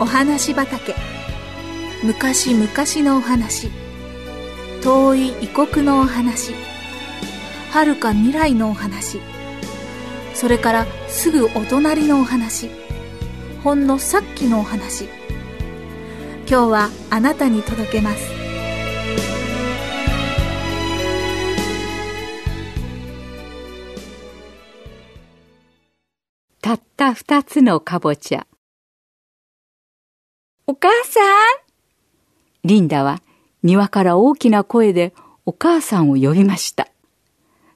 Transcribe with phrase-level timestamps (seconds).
[0.00, 0.94] お話畑。
[2.02, 2.66] 昔々
[3.06, 3.68] のお話。
[4.82, 6.54] 遠い異国のお話。
[7.70, 9.20] 遥か未来のお話。
[10.32, 12.70] それからすぐお隣のお話。
[13.62, 15.04] ほんのさっきのお話。
[16.48, 18.30] 今日はあなたに届けます。
[26.62, 28.46] たった二つのかぼちゃ。
[30.70, 31.24] お母さん
[32.62, 33.20] リンダは
[33.64, 35.12] 庭から大きな声で
[35.44, 36.86] お母さんを呼びました。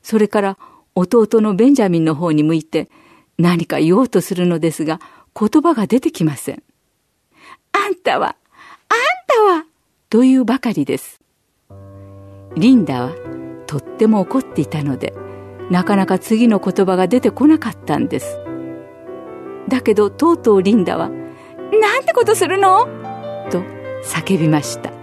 [0.00, 0.58] それから
[0.94, 2.88] 弟のベンジャミンの方に向いて
[3.36, 5.00] 何か言おうとするのですが
[5.34, 6.62] 言葉が出てきません。
[7.72, 8.36] あんたは、あん
[9.26, 9.66] たは、
[10.08, 11.20] というばかりです。
[12.54, 13.12] リンダは
[13.66, 15.12] とっても怒っていたので
[15.68, 18.38] なかなか次の言葉が出てこなかったんです。
[19.66, 21.10] だけどとうとうリンダは
[21.80, 22.86] 「なんてことするの?」
[23.50, 23.62] と
[24.04, 24.94] 叫びました。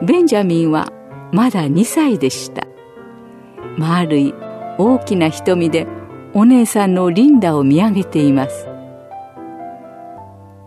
[0.00, 0.92] ベンジャミンは
[1.32, 2.66] まだ2歳でした
[3.76, 4.34] 丸い
[4.78, 5.86] 大きな瞳で
[6.34, 8.68] お姉さんのリンダを見上げています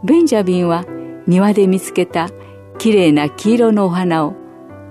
[0.04, 0.86] ベンジャミンは
[1.28, 2.30] 庭で見つけた
[2.78, 4.34] きれいな黄色のお花を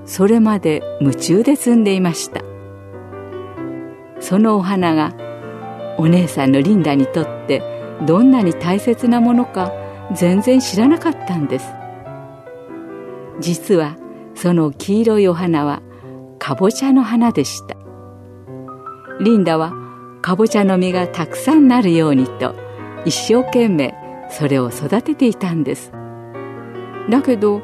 [0.06, 2.41] それまで夢中で摘んでいました
[4.20, 5.12] そのお花が
[5.98, 7.62] お姉さんのリンダにとって
[8.06, 9.72] どんなに大切なものか
[10.12, 11.72] 全然知らなかったんです。
[13.40, 13.96] 実は
[14.34, 15.82] その黄色いお花は
[16.38, 17.76] かぼちゃの花でした。
[19.20, 19.72] リンダは
[20.22, 22.54] かぼちゃの実がたくさんなるようにと
[23.04, 23.94] 一生懸命
[24.30, 25.92] それを育てていたんです。
[27.10, 27.62] だけど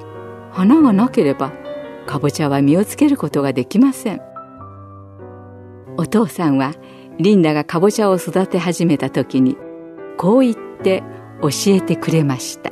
[0.50, 1.52] 花がなければ
[2.06, 4.20] かぼちゃは実をつけることができません。
[5.96, 6.74] お父さんは
[7.18, 9.56] リンダがかぼちゃを育て始めた時に
[10.16, 11.02] こう言って
[11.42, 12.70] 教えてくれました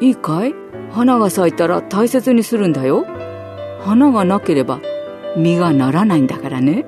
[0.00, 0.54] いいかい？
[0.90, 3.06] 花が咲いたら大切にするんだよ。
[3.80, 4.80] 花がなければ
[5.36, 6.84] 実がならないんだからね。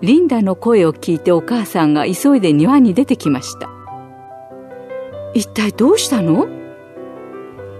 [0.00, 3.70] リンダの声を聞いてお母さんが急いで庭に出てきました。
[5.32, 6.46] 一体どうしたの？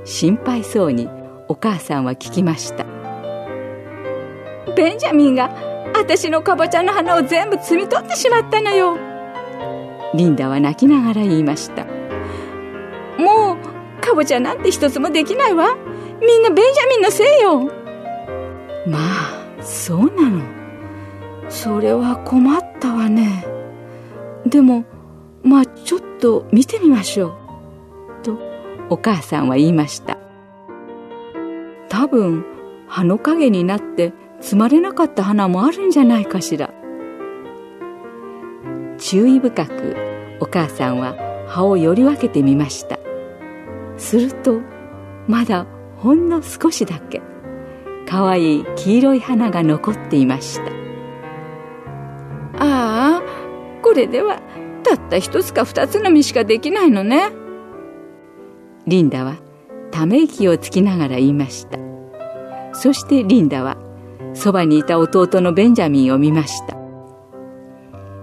[0.05, 1.09] 心配そうに
[1.49, 2.87] お母さんは聞きました。
[4.75, 5.51] ベンジャミンが
[5.97, 8.99] 私のかぼちゃの花を全部摘み取ってしまったのよ。
[10.15, 11.85] リンダは泣きながら言いました。
[13.19, 15.77] もうかぼちゃなんて一つもできないわ。
[16.21, 17.71] みんなベンジャミンのせいよ。
[18.87, 20.43] まあそうなの。
[21.49, 23.47] それは困ったわね。
[24.47, 24.85] でも
[25.43, 27.29] まあちょっと見てみましょ
[28.21, 28.25] う。
[28.25, 28.39] と
[28.91, 30.19] お母さんは言いました。
[31.89, 32.45] 多分
[32.89, 36.73] 葉の陰になって摘まれなかった花もあるんじゃないかしら。
[38.99, 39.97] 注意深く
[40.41, 41.17] お母さんは
[41.49, 42.99] 葉をより分けてみました。
[43.97, 44.61] すると
[45.27, 45.67] まだ
[45.99, 47.23] ほんの少しだけ
[48.07, 50.65] かわいい黄色い花が残っていました。
[52.57, 53.23] ああ
[53.83, 54.41] これでは
[54.83, 57.31] たった一つか二つの実しかできないのね。
[58.87, 59.37] リンダは
[59.91, 61.79] ため息をつきながら言いました。
[62.73, 63.77] そしてリンダは
[64.35, 66.77] そばにいた弟のベンジャミンを見ました。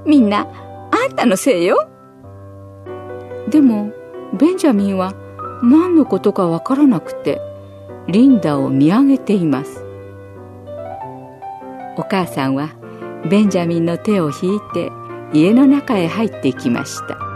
[0.05, 0.47] みんな
[0.91, 1.87] あんたのせいよ。
[3.49, 3.91] でも
[4.37, 5.13] ベンジャミンは
[5.63, 7.41] 何のことかわからなくて
[8.07, 9.83] リンダを見上げています。
[11.97, 12.69] お母さんは
[13.29, 14.91] ベンジャミンの手を引いて
[15.33, 17.30] 家の中へ入っていきました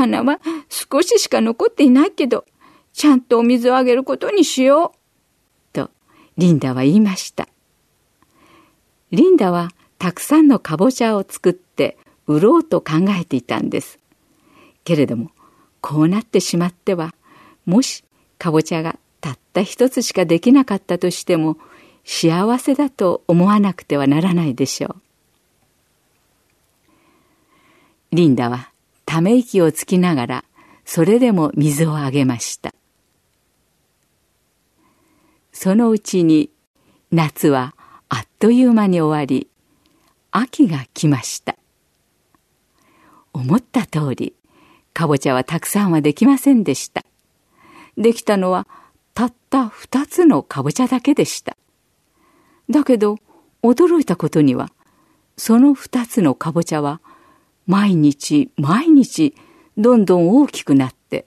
[0.00, 2.44] 花は少ししか残っていないけど
[2.92, 5.90] ちゃんとお水をあげることにしようと
[6.36, 7.48] リンダは言いました
[9.10, 13.98] リンダはたくさんのかぼちゃを作って売ろうと考えていたんです。
[14.84, 15.30] けれども
[15.80, 17.14] こうなってしまっては
[17.66, 18.04] もし
[18.38, 21.58] かぼちゃがたった一つしかできなかったとしても
[22.04, 24.96] 幸せだと思わなくてはならないでしょう。
[28.12, 28.70] リンダは
[29.10, 30.44] ため息をつきながら
[30.84, 32.72] それでも水をあげました。
[35.50, 36.48] そのうちに
[37.10, 37.74] 夏は
[38.08, 39.48] あっという間に終わり
[40.30, 41.56] 秋が来ました。
[43.32, 44.36] 思った通り
[44.94, 47.04] かぼちゃはたくさんはできませんでした。
[47.98, 48.68] できたのは
[49.14, 51.56] たった二つのかぼちゃだけでした。
[52.70, 53.16] だけど
[53.64, 54.70] 驚いたことには
[55.36, 57.00] その二つのかぼちゃは
[57.70, 59.34] 毎日毎日
[59.76, 61.26] どんどん大きくなって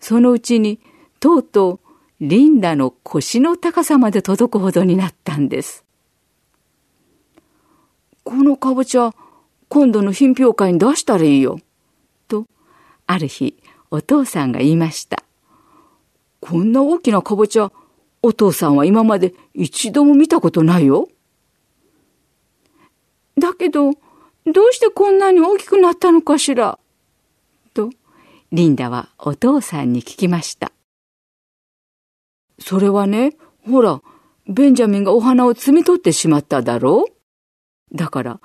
[0.00, 0.80] そのうちに
[1.20, 1.80] とうとう
[2.22, 5.84] リンダの腰の高さまで届くほどになったんです。
[8.22, 9.12] このかぼちゃ、
[9.68, 11.58] 今度の品評会に出したらいいよ。
[12.28, 12.46] と、
[13.08, 13.60] ある日、
[13.90, 15.24] お父さんが言いました。
[16.38, 17.72] こんな大きなかぼちゃ、
[18.22, 21.08] お父さんは今まで一度も見たことないよ。
[23.36, 23.94] だけど、
[24.46, 26.78] どうしてこんなに大きくなったのかしら？
[27.74, 27.90] と、
[28.50, 30.72] リンダはお父さんに聞きました。
[32.58, 34.02] それはね、ほら、
[34.48, 37.06] ベンジャミンがお花を摘み取ってしまっただろ
[37.92, 37.96] う？
[37.96, 38.40] だから、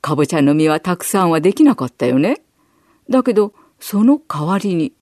[0.00, 2.42] かぼちゃの実はたくさんはできなかったよね？
[3.08, 4.92] だけど、その代わりに、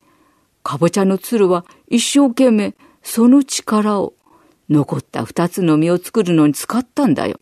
[0.63, 4.15] かぼちゃのつるは一生懸命その力を
[4.71, 7.41] 残った二つの実を作るのに使ったんだよ。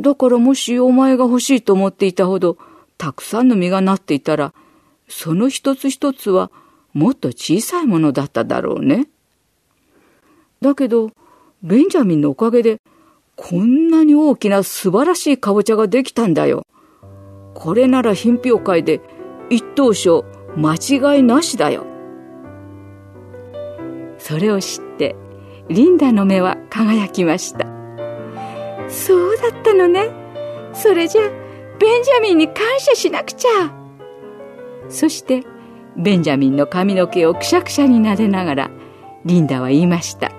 [0.00, 2.58] だからもしお前が欲しいと思っていたほど
[2.98, 4.52] たくさんの実がなっていたら、
[5.08, 6.50] その一つ一つは
[6.92, 9.08] もっと小さいものだっただろうね。
[10.60, 11.10] だけど、
[11.62, 12.80] ベンジャミンのおかげで、
[13.36, 16.64] こんなに大きな素晴らしいかぼちゃができたんだよ。
[17.54, 19.00] これなら品評会で
[19.50, 20.24] 一等賞
[20.56, 21.84] 間違いなしだよ。
[24.18, 25.16] それを知って、
[25.68, 27.75] リンダの目は輝きました。
[28.96, 30.10] そうだったのね。
[30.72, 31.22] それじゃ、
[31.78, 33.70] ベンジャミンに感謝しなくちゃ。
[34.88, 35.42] そして、
[35.96, 38.70] ベンジャミンの髪の毛をくしゃくしゃに撫でながら、
[39.24, 40.32] リンダは言いました。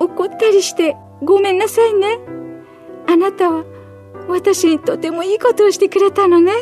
[0.00, 2.18] 怒ったりしてごめんなさいね。
[3.06, 3.64] あなたは
[4.28, 6.52] 私にとてもいいことをしてくれたのね。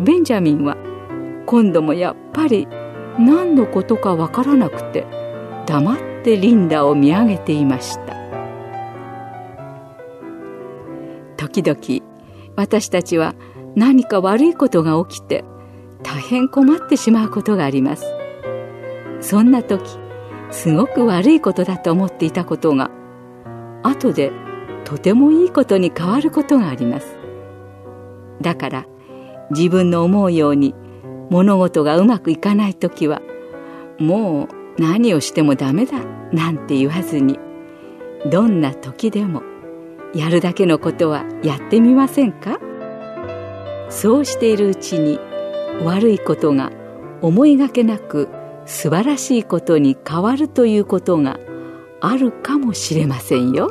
[0.00, 0.76] ベンジャミンは
[1.46, 2.66] 今度もやっぱり
[3.18, 5.06] 何のことかわからなくて
[5.66, 8.11] 黙ってリンダを見上げていました
[11.48, 12.06] 時々
[12.54, 13.34] 私たちは
[13.74, 15.44] 何か悪いことが起きて
[16.04, 18.04] 大変困ってしまうことがあります。
[19.20, 19.98] そんな時
[20.52, 22.90] すごく悪いことだと思っていたことが
[23.82, 24.30] 後で
[24.84, 27.16] とてもいいことに変わることがあります。
[28.40, 28.86] だから
[29.50, 30.76] 自分の思うように
[31.28, 33.20] 物事がうまくいかない時は
[33.98, 37.40] もう何をしてもダメだなんて言わずに
[38.30, 39.42] どんな時でも
[40.14, 42.58] やるだけのことはやってみませんか？
[43.90, 45.18] そうしているうちに
[45.82, 46.70] 悪いことが
[47.20, 48.28] 思いがけなく
[48.66, 51.38] 素晴らしいことに変わるということが
[52.00, 53.70] あるかもしれませんよ。